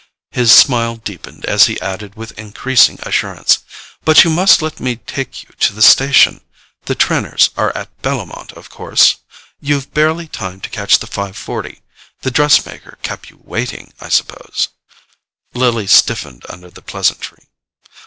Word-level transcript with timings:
His 0.31 0.51
smile 0.51 0.95
deepened 0.95 1.45
as 1.45 1.67
he 1.67 1.79
added 1.79 2.15
with 2.15 2.31
increasing 2.31 2.97
assurance: 3.03 3.59
"But 4.03 4.23
you 4.23 4.31
must 4.31 4.59
let 4.63 4.79
me 4.79 4.95
take 4.95 5.43
you 5.43 5.49
to 5.59 5.73
the 5.73 5.81
station. 5.83 6.41
The 6.85 6.95
Trenors 6.95 7.51
are 7.55 7.71
at 7.77 7.95
Bellomont, 8.01 8.51
of 8.53 8.71
course? 8.71 9.17
You've 9.59 9.93
barely 9.93 10.27
time 10.27 10.59
to 10.61 10.71
catch 10.71 10.97
the 10.97 11.05
five 11.05 11.37
forty. 11.37 11.81
The 12.21 12.31
dress 12.31 12.65
maker 12.65 12.97
kept 13.03 13.29
you 13.29 13.41
waiting, 13.43 13.93
I 14.01 14.09
suppose." 14.09 14.69
Lily 15.53 15.85
stiffened 15.85 16.47
under 16.49 16.71
the 16.71 16.81
pleasantry. 16.81 17.43